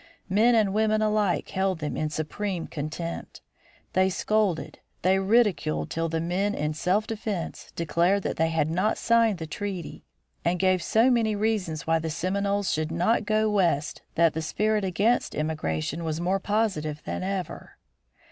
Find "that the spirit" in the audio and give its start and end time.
14.15-14.83